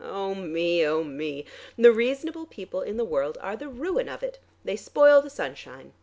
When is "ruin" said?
3.69-4.09